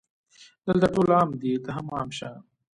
دلته 0.67 0.87
ټول 0.93 1.07
عام 1.17 1.29
دي 1.41 1.53
ته 1.63 1.69
هم 1.77 1.85
عام 1.97 2.09
شه 2.17 2.29